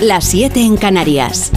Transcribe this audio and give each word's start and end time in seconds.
Las 0.00 0.24
7 0.24 0.60
en 0.60 0.76
Canarias. 0.76 1.50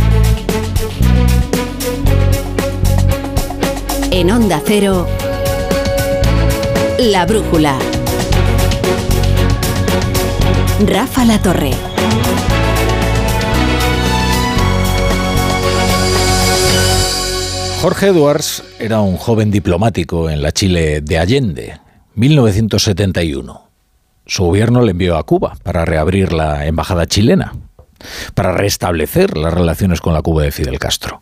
En 4.11 4.31
Onda 4.31 4.61
Cero, 4.65 5.07
La 6.99 7.25
Brújula. 7.25 7.77
Rafa 10.85 11.25
La 11.25 11.41
Torre. 11.41 11.71
Jorge 17.81 18.07
Edwards 18.07 18.63
era 18.79 19.01
un 19.01 19.17
joven 19.17 19.51
diplomático 19.51 20.29
en 20.29 20.41
la 20.41 20.51
Chile 20.51 21.01
de 21.01 21.17
Allende, 21.19 21.79
1971. 22.15 23.69
Su 24.25 24.43
gobierno 24.43 24.81
le 24.81 24.91
envió 24.91 25.15
a 25.15 25.23
Cuba 25.23 25.55
para 25.63 25.85
reabrir 25.85 26.33
la 26.33 26.65
embajada 26.65 27.05
chilena, 27.05 27.53
para 28.33 28.51
restablecer 28.51 29.37
las 29.37 29.53
relaciones 29.53 30.01
con 30.01 30.13
la 30.13 30.21
Cuba 30.21 30.43
de 30.43 30.51
Fidel 30.51 30.79
Castro. 30.79 31.21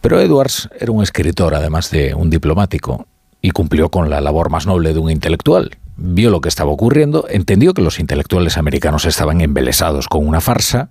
Pero 0.00 0.20
Edwards 0.20 0.68
era 0.78 0.92
un 0.92 1.02
escritor, 1.02 1.54
además 1.54 1.90
de 1.90 2.14
un 2.14 2.30
diplomático, 2.30 3.06
y 3.40 3.50
cumplió 3.50 3.90
con 3.90 4.08
la 4.10 4.20
labor 4.20 4.50
más 4.50 4.66
noble 4.66 4.94
de 4.94 4.98
un 4.98 5.10
intelectual. 5.10 5.76
Vio 5.96 6.30
lo 6.30 6.40
que 6.40 6.48
estaba 6.48 6.70
ocurriendo, 6.70 7.26
entendió 7.28 7.74
que 7.74 7.82
los 7.82 8.00
intelectuales 8.00 8.56
americanos 8.56 9.04
estaban 9.04 9.40
embelesados 9.40 10.08
con 10.08 10.26
una 10.26 10.40
farsa, 10.40 10.90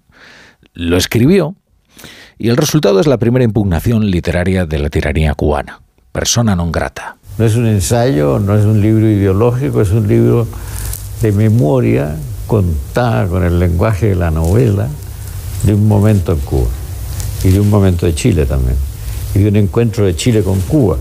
lo 0.74 0.98
escribió 0.98 1.56
y 2.38 2.50
el 2.50 2.58
resultado 2.58 3.00
es 3.00 3.08
la 3.08 3.18
primera 3.18 3.46
impugnación 3.46 4.10
literaria 4.10 4.66
de 4.66 4.80
la 4.80 4.90
tiranía 4.90 5.34
cubana, 5.34 5.82
persona 6.12 6.56
non 6.56 6.72
grata. 6.72 7.18
No 7.38 7.46
es 7.46 7.56
un 7.56 7.66
ensayo, 7.66 8.40
no 8.40 8.58
es 8.58 8.66
un 8.66 8.82
libro 8.82 9.10
ideológico, 9.10 9.82
es 9.82 9.92
un 9.92 10.08
libro 10.08 10.48
de 11.22 11.32
memoria 11.32 12.16
contada 12.48 13.28
con 13.28 13.44
el 13.44 13.60
lenguaje 13.60 14.10
de 14.10 14.16
la 14.16 14.30
novela 14.30 14.90
de 15.64 15.74
un 15.74 15.88
momento 15.88 16.34
en 16.34 16.40
Cuba 16.40 16.70
y 17.44 17.50
de 17.50 17.60
un 17.60 17.70
momento 17.70 18.06
de 18.06 18.16
Chile 18.16 18.46
también, 18.46 18.78
y 19.36 19.40
de 19.40 19.50
un 19.50 19.56
encuentro 19.58 20.06
de 20.06 20.16
Chile 20.16 20.44
con 20.44 20.60
Cuba, 20.62 20.98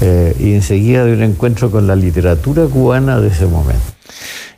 eh, 0.00 0.34
y 0.38 0.54
enseguida 0.54 1.04
de 1.04 1.12
un 1.12 1.22
encuentro 1.22 1.70
con 1.70 1.86
la 1.86 1.96
literatura 1.96 2.66
cubana 2.66 3.20
de 3.20 3.28
ese 3.28 3.46
momento. 3.46 3.82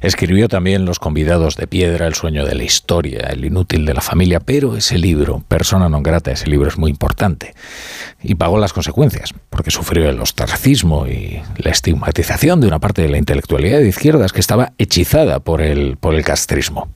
Escribió 0.00 0.48
también 0.48 0.86
Los 0.86 0.98
convidados 0.98 1.56
de 1.56 1.66
piedra, 1.66 2.06
El 2.06 2.14
sueño 2.14 2.46
de 2.46 2.54
la 2.54 2.64
historia, 2.64 3.28
El 3.30 3.44
inútil 3.44 3.84
de 3.84 3.92
la 3.92 4.00
familia, 4.00 4.40
pero 4.40 4.76
ese 4.76 4.96
libro, 4.96 5.42
Persona 5.46 5.90
non 5.92 6.02
grata, 6.02 6.32
ese 6.32 6.48
libro 6.48 6.68
es 6.68 6.78
muy 6.80 6.88
importante. 6.88 7.52
Y 8.22 8.34
pagó 8.36 8.56
las 8.56 8.72
consecuencias, 8.72 9.34
porque 9.50 9.70
sufrió 9.70 10.08
el 10.08 10.20
ostracismo 10.20 11.06
y 11.06 11.42
la 11.58 11.70
estigmatización 11.70 12.60
de 12.60 12.68
una 12.68 12.80
parte 12.80 13.02
de 13.02 13.08
la 13.08 13.18
intelectualidad 13.18 13.80
de 13.80 13.88
izquierdas 13.88 14.32
que 14.32 14.40
estaba 14.40 14.72
hechizada 14.78 15.40
por 15.40 15.60
el, 15.60 15.98
por 15.98 16.14
el 16.14 16.24
castrismo. 16.24 16.88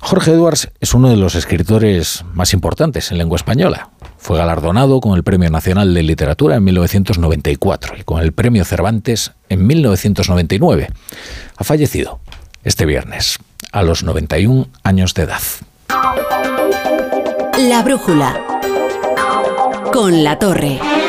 Jorge 0.00 0.32
Edwards 0.32 0.70
es 0.80 0.94
uno 0.94 1.08
de 1.08 1.16
los 1.16 1.34
escritores 1.34 2.24
más 2.32 2.52
importantes 2.52 3.10
en 3.10 3.18
lengua 3.18 3.36
española. 3.36 3.90
Fue 4.18 4.38
galardonado 4.38 5.00
con 5.00 5.16
el 5.16 5.22
Premio 5.22 5.50
Nacional 5.50 5.94
de 5.94 6.02
Literatura 6.02 6.56
en 6.56 6.64
1994 6.64 7.94
y 7.98 8.02
con 8.02 8.20
el 8.20 8.32
Premio 8.32 8.64
Cervantes 8.64 9.32
en 9.48 9.66
1999. 9.66 10.88
Ha 11.56 11.64
fallecido 11.64 12.20
este 12.64 12.86
viernes 12.86 13.38
a 13.72 13.82
los 13.82 14.02
91 14.02 14.68
años 14.82 15.14
de 15.14 15.22
edad. 15.22 15.42
La 17.58 17.82
brújula. 17.82 18.40
Con 19.92 20.24
la 20.24 20.38
torre. 20.38 20.99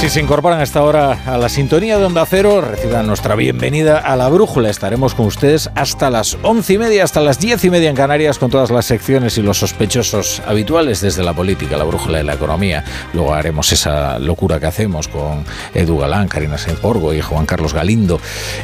Si 0.00 0.08
se 0.08 0.20
incorporan 0.20 0.60
a 0.60 0.62
esta 0.62 0.82
hora 0.82 1.18
a 1.26 1.36
la 1.36 1.50
sintonía 1.50 1.98
de 1.98 2.06
Onda 2.06 2.24
Cero, 2.24 2.62
reciban 2.62 3.06
nuestra 3.06 3.34
bienvenida 3.34 3.98
a 3.98 4.16
la 4.16 4.30
Brújula. 4.30 4.70
Estaremos 4.70 5.14
con 5.14 5.26
ustedes 5.26 5.68
hasta 5.74 6.08
las 6.08 6.38
once 6.42 6.72
y 6.72 6.78
media, 6.78 7.04
hasta 7.04 7.20
las 7.20 7.38
diez 7.38 7.62
y 7.66 7.70
media 7.70 7.90
en 7.90 7.96
Canarias, 7.96 8.38
con 8.38 8.50
todas 8.50 8.70
las 8.70 8.86
secciones 8.86 9.36
y 9.36 9.42
los 9.42 9.58
sospechosos 9.58 10.40
habituales 10.46 11.02
desde 11.02 11.22
la 11.22 11.34
política, 11.34 11.76
la 11.76 11.84
brújula 11.84 12.16
de 12.16 12.24
la 12.24 12.32
economía. 12.32 12.82
Luego 13.12 13.34
haremos 13.34 13.70
esa 13.72 14.18
locura 14.18 14.58
que 14.58 14.66
hacemos 14.66 15.06
con 15.06 15.44
Edu 15.74 15.98
Galán, 15.98 16.28
Karina 16.28 16.56
Semporgo 16.56 17.12
y 17.12 17.20
Juan 17.20 17.44
Carlos 17.44 17.74
Galindo 17.74 18.18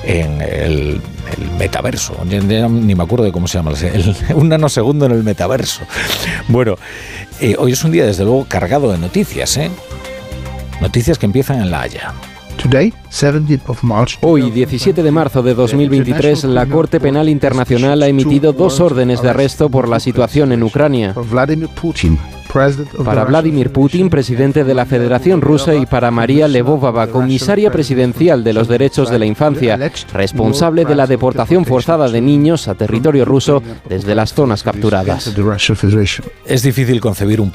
en 0.05 0.41
el, 0.41 1.03
metaverso. 1.59 2.17
Ni 2.25 2.95
me 2.95 3.03
acuerdo 3.03 3.27
de 3.27 3.33
cómo 3.33 3.47
se 3.47 3.59
llama, 3.59 3.73
el- 3.73 4.17
un 4.35 4.49
nanosegundo 4.49 5.05
en 5.05 5.13
el 5.13 5.23
metaverso. 5.23 5.83
Bueno, 6.49 6.77
eh, 7.41 7.57
hoy 7.59 7.73
es 7.73 7.85
un 7.85 7.93
día 7.93 8.07
desde 8.07 8.25
luego 8.25 8.47
cargado 8.49 8.91
de 8.91 8.97
noticias, 8.97 9.59
¿eh? 9.59 9.71
Noticias 10.81 11.19
que 11.19 11.27
empiezan 11.27 11.61
en 11.61 11.71
La 11.71 11.83
Haya. 11.83 12.13
Today, 12.63 12.93
17th 13.11 13.61
of 13.67 13.83
March, 13.83 14.19
Hoy, 14.23 14.51
17 14.51 15.03
de 15.03 15.11
marzo 15.11 15.43
de 15.43 15.55
2023, 15.55 16.45
la 16.45 16.67
Corte 16.67 17.01
Penal 17.01 17.29
Internacional 17.29 18.03
ha 18.03 18.09
emitido 18.09 18.53
dos 18.53 18.81
órdenes 18.81 19.23
de 19.23 19.31
arresto 19.31 19.69
por 19.69 19.89
la 19.89 20.01
situación 20.01 20.53
en 20.53 20.63
Ucrania. 20.63 21.15
Para 23.05 23.25
Vladimir 23.25 23.71
Putin, 23.71 24.09
presidente 24.09 24.65
de 24.65 24.75
la 24.75 24.87
Federación 24.87 25.41
Rusa, 25.41 25.75
y 25.75 25.87
para 25.87 26.11
María 26.11 26.49
Levovava, 26.49 27.07
comisaria 27.09 27.71
presidencial 27.71 28.43
de 28.45 28.53
los 28.53 28.69
derechos 28.69 29.11
de 29.11 29.19
la 29.19 29.27
infancia, 29.27 29.79
responsable 30.13 30.85
de 30.85 30.95
la 30.95 31.07
deportación 31.07 31.65
forzada 31.65 32.09
de 32.09 32.21
niños 32.21 32.69
a 32.69 32.75
territorio 32.75 33.25
ruso 33.25 33.63
desde 33.89 34.15
las 34.15 34.33
zonas 34.33 34.63
capturadas. 34.63 35.35
Es 36.47 36.63
difícil 36.63 37.01
concebir 37.01 37.41
un 37.41 37.51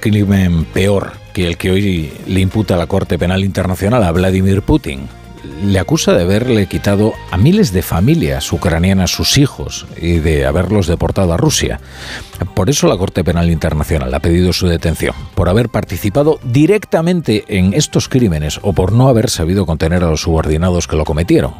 crimen 0.00 0.64
peor 0.72 1.12
que 1.32 1.46
el 1.46 1.56
que 1.56 1.70
hoy 1.70 2.12
le 2.26 2.40
imputa 2.40 2.76
la 2.76 2.86
Corte 2.86 3.18
Penal 3.18 3.44
Internacional 3.44 4.02
a 4.02 4.12
Vladimir 4.12 4.62
Putin. 4.62 5.08
Le 5.62 5.78
acusa 5.78 6.12
de 6.12 6.22
haberle 6.22 6.66
quitado 6.66 7.12
a 7.30 7.36
miles 7.36 7.72
de 7.72 7.82
familias 7.82 8.52
ucranianas 8.52 9.10
sus 9.10 9.38
hijos 9.38 9.86
y 10.00 10.18
de 10.18 10.46
haberlos 10.46 10.86
deportado 10.86 11.32
a 11.32 11.36
Rusia. 11.36 11.80
Por 12.54 12.70
eso 12.70 12.86
la 12.86 12.96
Corte 12.96 13.24
Penal 13.24 13.50
Internacional 13.50 14.14
ha 14.14 14.20
pedido 14.20 14.52
su 14.52 14.68
detención, 14.68 15.14
por 15.34 15.48
haber 15.48 15.68
participado 15.68 16.38
directamente 16.44 17.44
en 17.48 17.74
estos 17.74 18.08
crímenes 18.08 18.60
o 18.62 18.72
por 18.72 18.92
no 18.92 19.08
haber 19.08 19.30
sabido 19.30 19.66
contener 19.66 20.04
a 20.04 20.10
los 20.10 20.22
subordinados 20.22 20.86
que 20.86 20.96
lo 20.96 21.04
cometieron. 21.04 21.54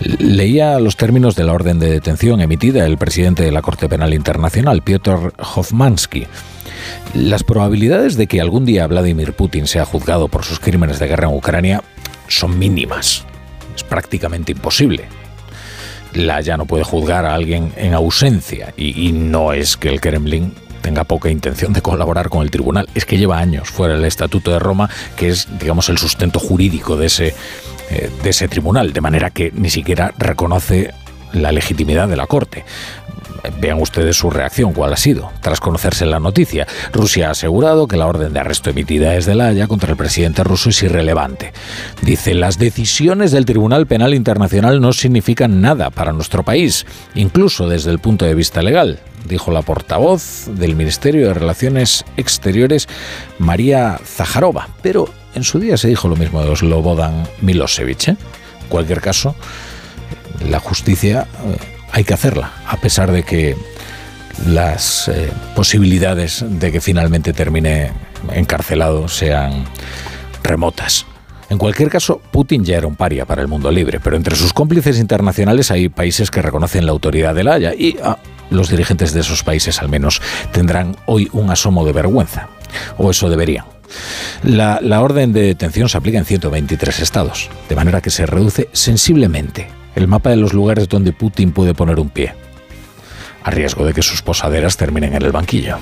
Leía 0.00 0.78
los 0.78 0.96
términos 0.96 1.36
de 1.36 1.44
la 1.44 1.52
orden 1.52 1.78
de 1.78 1.90
detención 1.90 2.40
emitida 2.40 2.84
el 2.84 2.98
presidente 2.98 3.42
de 3.42 3.52
la 3.52 3.62
Corte 3.62 3.88
Penal 3.88 4.14
Internacional, 4.14 4.82
Piotr 4.82 5.32
Hofmansky. 5.38 6.26
Las 7.14 7.44
probabilidades 7.44 8.16
de 8.16 8.26
que 8.26 8.40
algún 8.40 8.64
día 8.64 8.86
Vladimir 8.86 9.32
Putin 9.32 9.66
sea 9.66 9.84
juzgado 9.84 10.28
por 10.28 10.44
sus 10.44 10.60
crímenes 10.60 10.98
de 10.98 11.06
guerra 11.06 11.28
en 11.28 11.34
Ucrania 11.34 11.82
son 12.28 12.58
mínimas. 12.58 13.24
Es 13.74 13.84
prácticamente 13.84 14.52
imposible. 14.52 15.08
La 16.14 16.40
ya 16.40 16.56
no 16.56 16.64
puede 16.64 16.84
juzgar 16.84 17.26
a 17.26 17.34
alguien 17.34 17.72
en 17.76 17.94
ausencia 17.94 18.72
y, 18.76 19.12
no 19.12 19.52
es 19.52 19.76
que 19.76 19.88
el 19.88 20.00
Kremlin 20.00 20.54
tenga 20.80 21.04
poca 21.04 21.28
intención 21.28 21.72
de 21.72 21.82
colaborar 21.82 22.30
con 22.30 22.42
el 22.42 22.50
tribunal. 22.50 22.88
Es 22.94 23.04
que 23.04 23.18
lleva 23.18 23.38
años 23.38 23.68
fuera 23.68 23.94
del 23.94 24.04
Estatuto 24.04 24.50
de 24.50 24.58
Roma, 24.58 24.88
que 25.16 25.28
es, 25.28 25.46
digamos, 25.58 25.88
el 25.88 25.98
sustento 25.98 26.38
jurídico 26.38 26.96
de 26.96 27.06
ese, 27.06 27.34
eh, 27.90 28.10
de 28.22 28.30
ese 28.30 28.48
tribunal, 28.48 28.92
de 28.92 29.00
manera 29.00 29.30
que 29.30 29.52
ni 29.54 29.68
siquiera 29.68 30.14
reconoce 30.16 30.94
la 31.32 31.52
legitimidad 31.52 32.08
de 32.08 32.16
la 32.16 32.26
Corte. 32.26 32.64
Vean 33.60 33.80
ustedes 33.80 34.16
su 34.16 34.30
reacción, 34.30 34.72
cuál 34.72 34.92
ha 34.92 34.96
sido. 34.96 35.30
Tras 35.40 35.60
conocerse 35.60 36.06
la 36.06 36.20
noticia, 36.20 36.66
Rusia 36.92 37.28
ha 37.28 37.30
asegurado 37.32 37.88
que 37.88 37.96
la 37.96 38.06
orden 38.06 38.32
de 38.32 38.40
arresto 38.40 38.70
emitida 38.70 39.12
desde 39.12 39.34
La 39.34 39.48
Haya 39.48 39.66
contra 39.66 39.90
el 39.90 39.96
presidente 39.96 40.44
ruso 40.44 40.70
es 40.70 40.82
irrelevante. 40.82 41.52
Dice, 42.02 42.34
las 42.34 42.58
decisiones 42.58 43.32
del 43.32 43.44
Tribunal 43.46 43.86
Penal 43.86 44.14
Internacional 44.14 44.80
no 44.80 44.92
significan 44.92 45.60
nada 45.60 45.90
para 45.90 46.12
nuestro 46.12 46.42
país, 46.42 46.86
incluso 47.14 47.68
desde 47.68 47.90
el 47.90 47.98
punto 47.98 48.24
de 48.24 48.34
vista 48.34 48.62
legal, 48.62 49.00
dijo 49.28 49.50
la 49.50 49.62
portavoz 49.62 50.46
del 50.48 50.76
Ministerio 50.76 51.28
de 51.28 51.34
Relaciones 51.34 52.04
Exteriores, 52.16 52.88
María 53.38 53.98
Zaharova. 54.04 54.68
Pero 54.82 55.08
en 55.34 55.44
su 55.44 55.58
día 55.58 55.76
se 55.76 55.88
dijo 55.88 56.08
lo 56.08 56.16
mismo 56.16 56.42
de 56.44 56.56
Slobodan 56.56 57.28
Milosevic. 57.42 58.08
¿eh? 58.08 58.16
En 58.62 58.68
cualquier 58.68 59.00
caso, 59.00 59.34
la 60.48 60.60
justicia 60.60 61.26
eh, 61.44 61.75
hay 61.92 62.04
que 62.04 62.14
hacerla, 62.14 62.52
a 62.66 62.76
pesar 62.76 63.12
de 63.12 63.22
que 63.22 63.56
las 64.46 65.08
eh, 65.08 65.30
posibilidades 65.54 66.44
de 66.46 66.70
que 66.70 66.80
finalmente 66.80 67.32
termine 67.32 67.92
encarcelado 68.32 69.08
sean 69.08 69.64
remotas. 70.42 71.06
En 71.48 71.58
cualquier 71.58 71.88
caso, 71.88 72.20
Putin 72.32 72.64
ya 72.64 72.76
era 72.76 72.86
un 72.86 72.96
paria 72.96 73.24
para 73.24 73.40
el 73.40 73.48
mundo 73.48 73.70
libre, 73.70 74.00
pero 74.00 74.16
entre 74.16 74.34
sus 74.34 74.52
cómplices 74.52 74.98
internacionales 74.98 75.70
hay 75.70 75.88
países 75.88 76.30
que 76.30 76.42
reconocen 76.42 76.86
la 76.86 76.92
autoridad 76.92 77.34
de 77.34 77.44
la 77.44 77.54
Haya 77.54 77.72
y 77.72 77.96
ah, 78.02 78.18
los 78.50 78.68
dirigentes 78.68 79.12
de 79.12 79.20
esos 79.20 79.44
países 79.44 79.80
al 79.80 79.88
menos 79.88 80.20
tendrán 80.52 80.96
hoy 81.06 81.28
un 81.32 81.50
asomo 81.50 81.84
de 81.84 81.92
vergüenza, 81.92 82.48
o 82.98 83.10
eso 83.10 83.30
deberían. 83.30 83.64
La, 84.42 84.80
la 84.82 85.00
orden 85.00 85.32
de 85.32 85.42
detención 85.42 85.88
se 85.88 85.96
aplica 85.96 86.18
en 86.18 86.24
123 86.24 87.00
estados, 87.00 87.48
de 87.68 87.76
manera 87.76 88.00
que 88.00 88.10
se 88.10 88.26
reduce 88.26 88.68
sensiblemente 88.72 89.68
el 89.96 90.06
mapa 90.06 90.30
de 90.30 90.36
los 90.36 90.52
lugares 90.52 90.88
donde 90.88 91.12
Putin 91.12 91.50
puede 91.50 91.74
poner 91.74 91.98
un 91.98 92.10
pie, 92.10 92.34
a 93.42 93.50
riesgo 93.50 93.84
de 93.84 93.92
que 93.92 94.02
sus 94.02 94.22
posaderas 94.22 94.76
terminen 94.76 95.14
en 95.14 95.22
el 95.22 95.32
banquillo. 95.32 95.78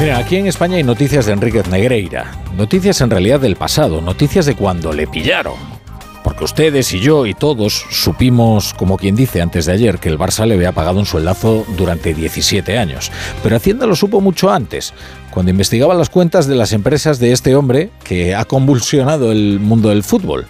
Mira, 0.00 0.16
aquí 0.16 0.36
en 0.36 0.46
España 0.46 0.76
hay 0.76 0.82
noticias 0.82 1.26
de 1.26 1.32
Enríquez 1.32 1.68
Negreira. 1.68 2.32
Noticias 2.56 3.02
en 3.02 3.10
realidad 3.10 3.38
del 3.38 3.56
pasado, 3.56 4.00
noticias 4.00 4.46
de 4.46 4.54
cuando 4.54 4.94
le 4.94 5.06
pillaron. 5.06 5.56
Porque 6.24 6.44
ustedes 6.44 6.92
y 6.94 7.00
yo 7.00 7.26
y 7.26 7.34
todos 7.34 7.84
supimos, 7.90 8.72
como 8.72 8.96
quien 8.96 9.14
dice 9.14 9.42
antes 9.42 9.66
de 9.66 9.72
ayer, 9.72 9.98
que 9.98 10.08
el 10.08 10.18
Barça 10.18 10.46
le 10.46 10.54
había 10.54 10.72
pagado 10.72 10.98
un 10.98 11.06
sueldazo 11.06 11.66
durante 11.76 12.14
17 12.14 12.78
años. 12.78 13.12
Pero 13.42 13.56
Hacienda 13.56 13.86
lo 13.86 13.94
supo 13.94 14.22
mucho 14.22 14.50
antes, 14.50 14.94
cuando 15.30 15.50
investigaba 15.50 15.94
las 15.94 16.10
cuentas 16.10 16.46
de 16.46 16.56
las 16.56 16.72
empresas 16.72 17.18
de 17.18 17.32
este 17.32 17.54
hombre 17.54 17.90
que 18.04 18.34
ha 18.34 18.44
convulsionado 18.44 19.32
el 19.32 19.60
mundo 19.60 19.88
del 19.88 20.02
fútbol. 20.02 20.46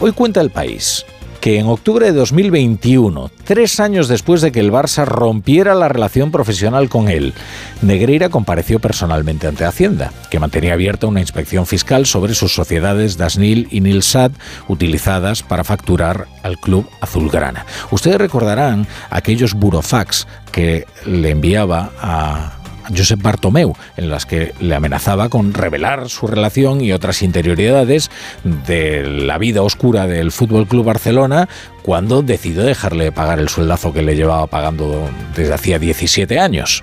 Hoy 0.00 0.12
cuenta 0.12 0.40
el 0.40 0.50
país 0.50 1.04
que 1.40 1.58
en 1.58 1.66
octubre 1.66 2.04
de 2.06 2.12
2021, 2.12 3.30
tres 3.44 3.80
años 3.80 4.08
después 4.08 4.42
de 4.42 4.52
que 4.52 4.60
el 4.60 4.70
Barça 4.70 5.06
rompiera 5.06 5.74
la 5.74 5.88
relación 5.88 6.30
profesional 6.30 6.88
con 6.88 7.08
él, 7.08 7.32
Negreira 7.80 8.28
compareció 8.28 8.78
personalmente 8.78 9.46
ante 9.46 9.64
Hacienda, 9.64 10.12
que 10.28 10.38
mantenía 10.38 10.74
abierta 10.74 11.06
una 11.06 11.20
inspección 11.20 11.66
fiscal 11.66 12.04
sobre 12.04 12.34
sus 12.34 12.54
sociedades 12.54 13.16
Dasnil 13.16 13.68
y 13.70 13.80
Nilsat 13.80 14.32
utilizadas 14.68 15.42
para 15.42 15.64
facturar 15.64 16.26
al 16.42 16.58
club 16.58 16.86
azulgrana. 17.00 17.64
Ustedes 17.90 18.18
recordarán 18.18 18.86
aquellos 19.08 19.54
burofax 19.54 20.26
que 20.52 20.86
le 21.06 21.30
enviaba 21.30 21.90
a 22.00 22.59
Josep 22.94 23.22
Bartomeu, 23.22 23.74
en 23.96 24.08
las 24.08 24.26
que 24.26 24.52
le 24.60 24.74
amenazaba 24.74 25.28
con 25.28 25.54
revelar 25.54 26.08
su 26.08 26.26
relación 26.26 26.80
y 26.80 26.92
otras 26.92 27.22
interioridades 27.22 28.10
de 28.44 29.02
la 29.04 29.38
vida 29.38 29.62
oscura 29.62 30.06
del 30.06 30.32
Fútbol 30.32 30.66
Club 30.66 30.86
Barcelona 30.86 31.48
cuando 31.82 32.22
decidió 32.22 32.62
dejarle 32.62 33.12
pagar 33.12 33.38
el 33.38 33.48
sueldazo 33.48 33.92
que 33.92 34.02
le 34.02 34.16
llevaba 34.16 34.46
pagando 34.46 35.08
desde 35.36 35.54
hacía 35.54 35.78
17 35.78 36.38
años. 36.38 36.82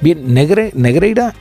Bien, 0.00 0.34
Negreira 0.34 1.34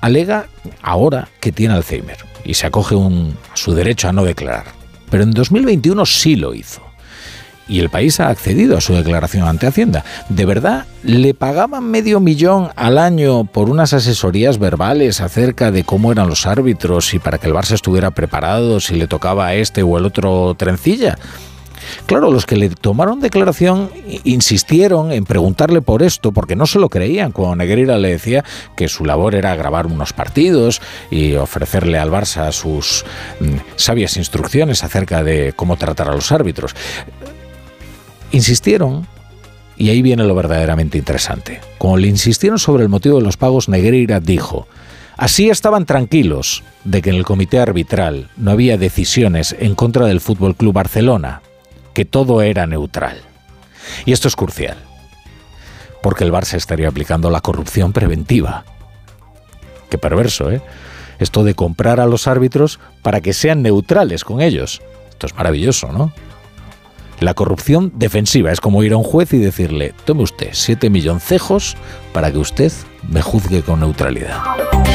alega 0.00 0.46
ahora 0.82 1.28
que 1.40 1.52
tiene 1.52 1.74
Alzheimer 1.74 2.18
y 2.44 2.54
se 2.54 2.66
acoge 2.66 2.94
a 2.94 3.56
su 3.56 3.74
derecho 3.74 4.08
a 4.08 4.12
no 4.12 4.24
declarar. 4.24 4.66
Pero 5.10 5.22
en 5.22 5.32
2021 5.32 6.06
sí 6.06 6.36
lo 6.36 6.54
hizo 6.54 6.85
y 7.68 7.80
el 7.80 7.90
país 7.90 8.20
ha 8.20 8.28
accedido 8.28 8.76
a 8.76 8.80
su 8.80 8.94
declaración 8.94 9.46
ante 9.46 9.66
Hacienda. 9.66 10.04
¿De 10.28 10.44
verdad 10.44 10.86
le 11.02 11.34
pagaban 11.34 11.84
medio 11.84 12.20
millón 12.20 12.70
al 12.74 12.98
año 12.98 13.44
por 13.44 13.70
unas 13.70 13.92
asesorías 13.92 14.58
verbales 14.58 15.20
acerca 15.20 15.70
de 15.70 15.84
cómo 15.84 16.12
eran 16.12 16.28
los 16.28 16.46
árbitros 16.46 17.14
y 17.14 17.18
para 17.18 17.38
que 17.38 17.46
el 17.46 17.54
Barça 17.54 17.72
estuviera 17.72 18.10
preparado 18.10 18.80
si 18.80 18.94
le 18.94 19.06
tocaba 19.06 19.46
a 19.46 19.54
este 19.54 19.82
o 19.82 19.98
el 19.98 20.04
otro 20.04 20.54
trencilla? 20.56 21.16
Claro, 22.06 22.30
los 22.30 22.46
que 22.46 22.56
le 22.56 22.68
tomaron 22.70 23.20
declaración 23.20 23.90
insistieron 24.24 25.12
en 25.12 25.24
preguntarle 25.24 25.82
por 25.82 26.02
esto, 26.02 26.32
porque 26.32 26.56
no 26.56 26.66
se 26.66 26.78
lo 26.78 26.88
creían 26.88 27.32
cuando 27.32 27.56
Negreira 27.56 27.98
le 27.98 28.10
decía 28.10 28.44
que 28.76 28.88
su 28.88 29.04
labor 29.04 29.34
era 29.34 29.54
grabar 29.56 29.86
unos 29.86 30.12
partidos 30.12 30.80
y 31.10 31.34
ofrecerle 31.34 31.98
al 31.98 32.10
Barça 32.10 32.50
sus 32.52 33.04
mm, 33.40 33.56
sabias 33.76 34.16
instrucciones 34.16 34.84
acerca 34.84 35.22
de 35.22 35.52
cómo 35.54 35.76
tratar 35.76 36.08
a 36.08 36.14
los 36.14 36.32
árbitros. 36.32 36.74
Insistieron, 38.32 39.06
y 39.76 39.90
ahí 39.90 40.02
viene 40.02 40.24
lo 40.24 40.34
verdaderamente 40.34 40.98
interesante. 40.98 41.60
Como 41.78 41.96
le 41.96 42.08
insistieron 42.08 42.58
sobre 42.58 42.82
el 42.82 42.88
motivo 42.88 43.18
de 43.18 43.24
los 43.24 43.36
pagos, 43.36 43.68
Negreira 43.68 44.20
dijo, 44.20 44.66
así 45.16 45.50
estaban 45.50 45.86
tranquilos 45.86 46.62
de 46.84 47.02
que 47.02 47.10
en 47.10 47.16
el 47.16 47.24
comité 47.24 47.58
arbitral 47.58 48.30
no 48.36 48.50
había 48.50 48.78
decisiones 48.78 49.54
en 49.58 49.74
contra 49.74 50.06
del 50.06 50.20
Fútbol 50.20 50.56
Club 50.56 50.74
Barcelona, 50.74 51.42
que 51.94 52.04
todo 52.04 52.42
era 52.42 52.66
neutral. 52.66 53.20
Y 54.04 54.12
esto 54.12 54.28
es 54.28 54.36
crucial, 54.36 54.76
porque 56.02 56.24
el 56.24 56.32
Barça 56.32 56.54
estaría 56.54 56.88
aplicando 56.88 57.30
la 57.30 57.40
corrupción 57.40 57.92
preventiva. 57.92 58.64
Qué 59.88 59.98
perverso, 59.98 60.50
¿eh? 60.50 60.60
Esto 61.18 61.44
de 61.44 61.54
comprar 61.54 62.00
a 62.00 62.06
los 62.06 62.26
árbitros 62.26 62.78
para 63.02 63.20
que 63.20 63.32
sean 63.32 63.62
neutrales 63.62 64.24
con 64.24 64.42
ellos. 64.42 64.82
Esto 65.08 65.26
es 65.26 65.34
maravilloso, 65.34 65.92
¿no? 65.92 66.12
La 67.20 67.34
corrupción 67.34 67.92
defensiva 67.94 68.52
es 68.52 68.60
como 68.60 68.82
ir 68.82 68.92
a 68.92 68.96
un 68.98 69.04
juez 69.04 69.32
y 69.32 69.38
decirle, 69.38 69.94
tome 70.04 70.22
usted 70.22 70.50
siete 70.52 70.90
milloncejos 70.90 71.76
para 72.12 72.30
que 72.30 72.38
usted 72.38 72.72
me 73.08 73.22
juzgue 73.22 73.62
con 73.62 73.80
neutralidad. 73.80 74.85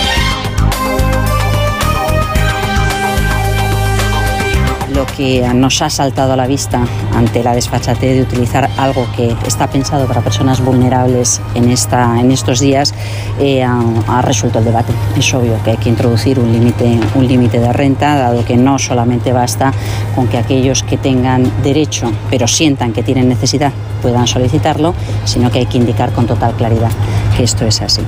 Lo 4.93 5.05
que 5.05 5.47
nos 5.53 5.81
ha 5.81 5.89
saltado 5.89 6.33
a 6.33 6.35
la 6.35 6.47
vista 6.47 6.85
ante 7.13 7.43
la 7.43 7.53
desfachatez 7.53 8.15
de 8.15 8.21
utilizar 8.21 8.69
algo 8.77 9.07
que 9.15 9.35
está 9.45 9.67
pensado 9.67 10.07
para 10.07 10.21
personas 10.21 10.63
vulnerables 10.63 11.41
en, 11.55 11.69
esta, 11.69 12.19
en 12.19 12.31
estos 12.31 12.59
días 12.59 12.93
eh, 13.39 13.63
ha, 13.63 14.21
resuelto 14.21 14.59
el 14.59 14.65
debate. 14.65 14.93
Es 15.17 15.33
obvio 15.33 15.61
que 15.63 15.71
hay 15.71 15.77
que 15.77 15.89
introducir 15.89 16.39
un 16.39 16.51
límite 16.51 16.99
un 17.15 17.27
límite 17.27 17.59
de 17.59 17.71
renta, 17.73 18.15
dado 18.15 18.45
que 18.45 18.57
no 18.57 18.79
solamente 18.79 19.33
basta 19.33 19.73
con 20.15 20.27
que 20.27 20.37
aquellos 20.37 20.83
que 20.83 20.97
tengan 20.97 21.51
derecho 21.63 22.11
pero 22.29 22.47
sientan 22.47 22.93
que 22.93 23.03
tienen 23.03 23.27
necesidad 23.29 23.71
puedan 24.01 24.27
solicitarlo, 24.27 24.93
sino 25.25 25.51
que 25.51 25.59
hay 25.59 25.65
que 25.65 25.77
indicar 25.77 26.11
con 26.11 26.27
total 26.27 26.53
claridad 26.55 26.91
que 27.35 27.43
esto 27.43 27.65
es 27.65 27.81
así. 27.81 28.01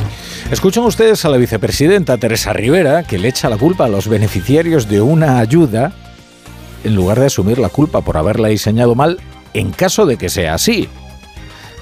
Escuchan 0.52 0.84
ustedes 0.84 1.24
a 1.26 1.30
la 1.30 1.38
vicepresidenta 1.38 2.18
Teresa 2.18 2.52
Rivera, 2.54 3.04
que 3.04 3.18
le 3.18 3.30
echa 3.30 3.50
la 3.50 3.58
culpa 3.58 3.86
a 3.86 3.88
los 3.88 4.08
beneficiarios 4.08 4.88
de 4.88 5.02
una 5.02 5.40
ayuda 5.40 5.94
en 6.84 6.96
lugar 6.96 7.20
de 7.20 7.28
asumir 7.28 7.60
la 7.60 7.70
culpa 7.70 8.02
por 8.02 8.18
haberla 8.18 8.50
diseñado 8.50 8.96
mal 8.96 9.20
en 9.54 9.72
caso 9.72 10.06
de 10.06 10.18
que 10.18 10.30
sea 10.30 10.56
así. 10.56 10.90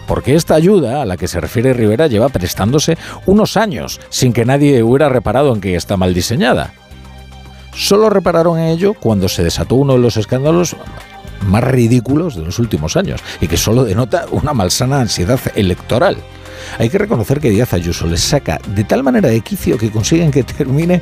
Porque 0.07 0.36
esta 0.36 0.56
ayuda 0.56 1.01
a 1.01 1.06
la 1.06 1.18
que 1.18 1.27
se 1.27 1.39
refiere 1.39 1.74
Rivera 1.74 2.07
lleva 2.07 2.30
prestándose 2.30 2.98
unos 3.25 3.56
años 3.56 4.00
sin 4.09 4.33
que 4.33 4.45
nadie 4.45 4.83
hubiera 4.83 5.09
reparado 5.09 5.53
en 5.53 5.62
que 5.62 5.75
está 5.75 5.95
mal 5.95 6.13
diseñada. 6.13 6.74
Solo 7.74 8.09
repararon 8.09 8.59
en 8.59 8.68
ello 8.68 8.94
cuando 8.94 9.30
se 9.30 9.44
desató 9.44 9.75
uno 9.75 9.94
de 9.94 10.00
los 10.00 10.18
escándalos 10.18 10.75
más 11.48 11.63
ridículos 11.63 12.36
de 12.36 12.44
los 12.44 12.59
últimos 12.59 12.98
años 12.98 13.21
y 13.39 13.48
que 13.48 13.57
solo 13.57 13.83
denota 13.86 14.25
una 14.31 14.53
malsana 14.53 15.00
ansiedad 15.00 15.39
electoral. 15.56 16.18
Hay 16.77 16.89
que 16.89 16.98
reconocer 16.98 17.39
que 17.39 17.50
Díaz 17.50 17.74
Ayuso 17.74 18.06
les 18.07 18.21
saca 18.21 18.59
de 18.68 18.83
tal 18.83 19.03
manera 19.03 19.30
de 19.30 19.42
quicio 19.42 19.77
que 19.77 19.92
consiguen 19.92 20.31
que 20.31 20.44
termine, 20.44 21.01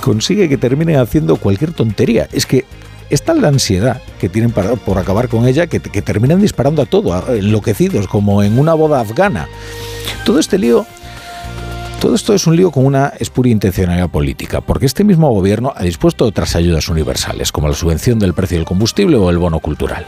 consigue 0.00 0.48
que 0.48 0.56
termine 0.56 0.96
haciendo 0.96 1.36
cualquier 1.36 1.72
tontería. 1.72 2.28
Es 2.32 2.46
que 2.46 2.64
es 3.10 3.22
tal 3.22 3.40
la 3.40 3.48
ansiedad 3.48 4.00
que 4.18 4.28
tienen 4.28 4.52
por 4.52 4.98
acabar 4.98 5.28
con 5.28 5.46
ella 5.46 5.66
que, 5.66 5.80
terminan 5.80 6.40
disparando 6.40 6.82
a 6.82 6.86
todo, 6.86 7.34
enloquecidos, 7.34 8.08
como 8.08 8.42
en 8.42 8.58
una 8.58 8.74
boda 8.74 9.00
afgana. 9.00 9.48
Todo 10.24 10.38
este 10.38 10.58
lío 10.58 10.86
todo 12.00 12.14
esto 12.14 12.34
es 12.34 12.46
un 12.46 12.56
lío 12.56 12.70
con 12.70 12.84
una 12.84 13.14
espuria 13.18 13.52
intencionalidad 13.52 14.10
política, 14.10 14.60
porque 14.60 14.84
este 14.84 15.02
mismo 15.02 15.30
gobierno 15.30 15.72
ha 15.74 15.82
dispuesto 15.82 16.26
otras 16.26 16.54
ayudas 16.54 16.90
universales, 16.90 17.52
como 17.52 17.68
la 17.68 17.74
subvención 17.74 18.18
del 18.18 18.34
precio 18.34 18.58
del 18.58 18.66
combustible 18.66 19.16
o 19.16 19.30
el 19.30 19.38
bono 19.38 19.60
cultural. 19.60 20.06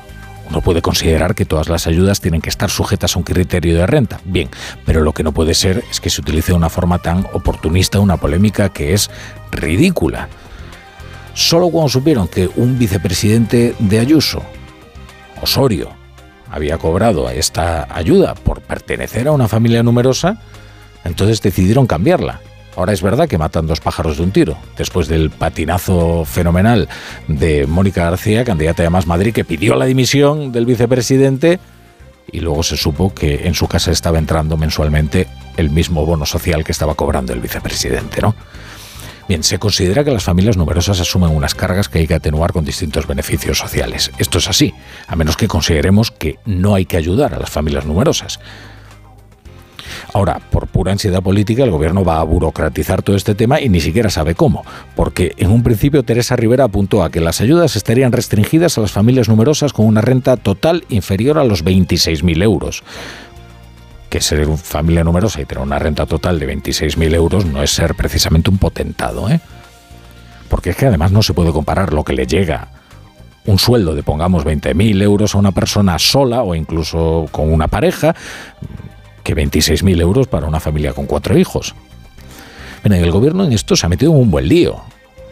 Uno 0.51 0.61
puede 0.61 0.83
considerar 0.83 1.35
que 1.35 1.47
todas 1.47 1.69
las 1.69 1.87
ayudas 1.87 2.21
tienen 2.21 2.43
que 2.43 2.51
estar 2.51 2.71
sujetas 2.71 3.17
a 3.17 3.19
un 3.19 3.25
criterio 3.25 3.75
de 3.75 3.87
renta, 3.87 4.21
bien, 4.25 4.49
pero 4.85 5.01
lo 5.01 5.13
que 5.13 5.23
no 5.23 5.33
puede 5.33 5.55
ser 5.55 5.83
es 5.91 6.01
que 6.01 6.11
se 6.11 6.21
utilice 6.21 6.53
de 6.53 6.59
una 6.59 6.71
forma 6.71 6.99
tan 6.99 7.27
oportunista 7.33 8.01
una 8.01 8.19
polémica 8.19 8.69
que 8.69 8.93
es 8.93 9.11
ridícula. 9.51 10.29
Solo 11.35 11.71
cuando 11.71 11.89
supieron 11.89 12.29
que 12.29 12.51
un 12.57 12.79
vicepresidente 12.79 13.75
de 13.79 13.99
Ayuso, 13.99 14.43
Osorio, 15.41 15.91
había 16.51 16.79
cobrado 16.79 17.29
esta 17.31 17.87
ayuda 17.95 18.35
por 18.35 18.61
pertenecer 18.61 19.29
a 19.29 19.33
una 19.33 19.49
familia 19.49 19.83
numerosa, 19.83 20.41
entonces 21.05 21.43
decidieron 21.43 21.87
cambiarla. 21.87 22.41
Ahora 22.77 22.93
es 22.93 23.03
verdad 23.03 23.29
que 23.29 23.39
matan 23.39 23.67
dos 23.67 23.81
pájaros 23.81 24.19
de 24.19 24.23
un 24.23 24.31
tiro, 24.31 24.57
después 24.77 25.09
del 25.09 25.31
patinazo 25.31 26.25
fenomenal 26.25 26.89
de 27.27 27.67
Mónica 27.67 28.05
García, 28.05 28.45
candidata 28.45 28.83
de 28.83 28.91
Más 28.91 29.07
Madrid, 29.07 29.33
que 29.33 29.45
pidió 29.45 29.75
la 29.75 29.85
dimisión 29.85 30.53
del 30.53 30.65
vicepresidente 30.65 31.59
y 32.31 32.41
luego 32.41 32.63
se 32.63 32.77
supo 32.77 33.13
que 33.13 33.47
en 33.47 33.55
su 33.55 33.67
casa 33.67 33.91
estaba 33.91 34.19
entrando 34.19 34.57
mensualmente 34.57 35.27
el 35.57 35.71
mismo 35.71 36.07
bono 36.07 36.27
social 36.27 36.63
que 36.63 36.73
estaba 36.73 36.95
cobrando 36.95 37.33
el 37.33 37.41
vicepresidente, 37.41 38.21
¿no? 38.21 38.35
Bien, 39.29 39.43
se 39.43 39.59
considera 39.59 40.05
que 40.05 40.11
las 40.11 40.25
familias 40.25 40.57
numerosas 40.57 41.01
asumen 41.01 41.31
unas 41.31 41.55
cargas 41.55 41.91
que 41.91 41.99
hay 41.99 42.07
que 42.07 42.15
atenuar 42.15 42.53
con 42.55 42.65
distintos 42.65 43.07
beneficios 43.07 43.59
sociales. 43.59 44.11
Esto 44.17 44.39
es 44.39 44.49
así, 44.49 44.73
a 45.07 45.17
menos 45.17 45.37
que 45.37 45.47
consideremos 45.47 46.11
que 46.11 46.39
no 46.47 46.75
hay 46.75 46.87
que 46.87 46.97
ayudar 46.97 47.35
a 47.35 47.39
las 47.39 47.51
familias 47.51 47.85
numerosas. 47.85 48.41
Ahora, 50.15 50.41
por 50.51 50.67
pura 50.67 50.93
ansiedad 50.93 51.23
política, 51.23 51.65
el 51.65 51.71
gobierno 51.71 52.05
va 52.05 52.21
a 52.21 52.25
burocratizar 52.25 53.03
todo 53.03 53.17
este 53.17 53.35
tema 53.35 53.61
y 53.61 53.69
ni 53.69 53.81
siquiera 53.81 54.09
sabe 54.09 54.35
cómo, 54.35 54.65
porque 54.97 55.33
en 55.37 55.51
un 55.51 55.63
principio 55.63 56.03
Teresa 56.03 56.35
Rivera 56.35 56.65
apuntó 56.65 57.03
a 57.03 57.11
que 57.11 57.21
las 57.21 57.43
ayudas 57.43 57.77
estarían 57.77 58.13
restringidas 58.13 58.79
a 58.79 58.81
las 58.81 58.93
familias 58.93 59.29
numerosas 59.29 59.75
con 59.75 59.87
una 59.87 60.01
renta 60.01 60.37
total 60.37 60.85
inferior 60.89 61.39
a 61.39 61.45
los 61.45 61.65
26.000 61.65 62.43
euros 62.43 62.83
que 64.09 64.21
ser 64.21 64.47
familia 64.57 65.05
numerosa 65.05 65.41
y 65.41 65.45
tener 65.45 65.63
una 65.63 65.79
renta 65.79 66.07
total 66.07 66.39
de 66.39 66.55
26.000 66.55 67.15
euros 67.15 67.45
no 67.45 67.63
es 67.63 67.71
ser 67.71 67.95
precisamente 67.95 68.51
un 68.51 68.59
potentado, 68.59 69.29
¿eh? 69.29 69.41
Porque 70.49 70.71
es 70.71 70.77
que 70.77 70.87
además 70.87 71.13
no 71.13 71.23
se 71.23 71.35
puede 71.35 71.53
comparar 71.53 71.93
lo 71.93 72.05
que 72.05 72.15
le 72.15 72.27
llega 72.27 72.69
un 73.49 73.59
sueldo 73.59 73.95
de, 73.95 74.03
pongamos, 74.03 74.45
20.000 74.45 75.03
euros 75.03 75.35
a 75.35 75.39
una 75.39 75.53
persona 75.53 75.99
sola 75.99 76.43
o 76.43 76.55
incluso 76.55 77.27
con 77.33 77.51
una 77.51 77.67
pareja, 77.67 78.15
que 79.25 79.35
26.000 79.35 80.01
euros 80.01 80.27
para 80.27 80.47
una 80.47 80.61
familia 80.61 80.93
con 80.93 81.07
cuatro 81.07 81.37
hijos. 81.37 81.75
Y 82.85 82.93
el 82.93 83.11
gobierno 83.11 83.45
en 83.45 83.53
esto 83.53 83.77
se 83.77 83.87
ha 83.87 83.89
metido 83.89 84.13
en 84.13 84.19
un 84.19 84.31
buen 84.31 84.49
lío. 84.49 84.81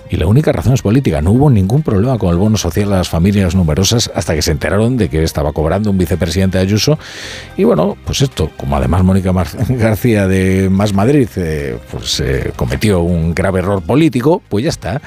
Y 0.09 0.17
la 0.17 0.27
única 0.27 0.53
razón 0.53 0.75
es 0.75 0.83
política. 0.83 1.21
No 1.21 1.33
hubo 1.33 1.51
ningún 1.51 1.83
problema 1.83 2.19
con 2.19 2.31
el 2.31 2.37
bono 2.37 2.57
social 2.57 2.93
a 2.93 2.99
las 2.99 3.09
familias 3.09 3.55
numerosas 3.55 4.11
hasta 4.15 4.35
que 4.35 4.43
se 4.43 4.53
enteraron 4.53 4.97
de 4.97 5.09
que 5.09 5.23
estaba 5.23 5.53
cobrando 5.53 5.91
un 5.91 5.99
vicepresidente 5.99 6.59
Ayuso. 6.59 6.99
Y 7.57 7.65
bueno, 7.65 7.97
pues 8.05 8.23
esto, 8.23 8.51
como 8.57 8.77
además 8.77 9.03
Mónica 9.03 9.33
García 9.69 10.29
de 10.29 10.69
Más 10.71 10.93
Madrid 10.93 11.29
eh, 11.37 11.79
pues 11.91 12.21
eh, 12.21 12.53
cometió 12.57 13.01
un 13.01 13.35
grave 13.35 13.61
error 13.61 13.83
político, 13.83 14.43
pues 14.49 14.65
ya 14.65 14.71
está. 14.71 15.01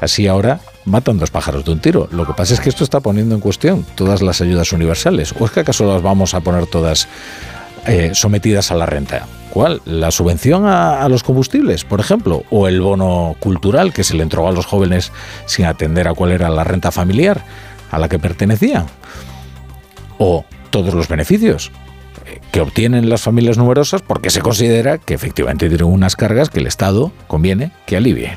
Así 0.00 0.26
ahora 0.26 0.60
matan 0.84 1.18
dos 1.18 1.30
pájaros 1.30 1.64
de 1.64 1.72
un 1.72 1.80
tiro. 1.80 2.08
Lo 2.10 2.26
que 2.26 2.34
pasa 2.34 2.54
es 2.54 2.60
que 2.60 2.68
esto 2.68 2.84
está 2.84 3.00
poniendo 3.00 3.34
en 3.34 3.40
cuestión 3.40 3.86
todas 3.94 4.20
las 4.20 4.40
ayudas 4.40 4.72
universales. 4.72 5.34
¿O 5.38 5.46
es 5.46 5.50
que 5.50 5.60
acaso 5.60 5.86
las 5.86 6.02
vamos 6.02 6.34
a 6.34 6.40
poner 6.40 6.66
todas 6.66 7.08
eh, 7.86 8.10
sometidas 8.12 8.70
a 8.70 8.74
la 8.74 8.84
renta? 8.84 9.26
¿La 9.84 10.10
subvención 10.10 10.66
a, 10.66 11.08
los 11.08 11.22
combustibles, 11.22 11.84
por 11.84 12.00
ejemplo? 12.00 12.42
¿O 12.50 12.66
el 12.66 12.80
bono 12.80 13.36
cultural 13.38 13.92
que 13.92 14.02
se 14.02 14.14
le 14.14 14.24
entregó 14.24 14.48
a 14.48 14.52
los 14.52 14.66
jóvenes 14.66 15.12
sin 15.46 15.66
atender 15.66 16.08
a 16.08 16.14
cuál 16.14 16.32
era 16.32 16.50
la 16.50 16.64
renta 16.64 16.90
familiar 16.90 17.44
a 17.90 17.98
la 17.98 18.08
que 18.08 18.18
pertenecían? 18.18 18.86
¿O 20.18 20.44
todos 20.70 20.94
los 20.94 21.06
beneficios 21.06 21.70
eh, 22.26 22.40
que 22.50 22.60
obtienen 22.60 23.08
las 23.08 23.22
familias 23.22 23.56
numerosas 23.56 24.02
porque 24.02 24.30
se 24.30 24.40
considera 24.40 24.98
que 24.98 25.14
efectivamente 25.14 25.68
tienen 25.68 25.86
unas 25.86 26.16
cargas 26.16 26.50
que 26.50 26.58
el 26.58 26.66
Estado 26.66 27.12
conviene 27.28 27.70
que 27.86 27.96
alivie? 27.96 28.36